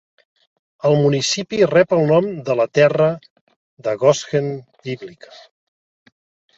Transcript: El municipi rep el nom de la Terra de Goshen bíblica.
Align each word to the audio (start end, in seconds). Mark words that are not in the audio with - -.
El 0.89 0.95
municipi 1.03 1.59
rep 1.73 1.93
el 1.99 2.01
nom 2.13 2.31
de 2.49 2.57
la 2.63 2.67
Terra 2.81 3.11
de 3.89 3.97
Goshen 4.07 4.53
bíblica. 4.91 5.41